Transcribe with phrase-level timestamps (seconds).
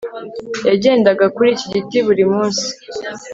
[0.67, 2.67] yagendaga kuri iki giti buri munsi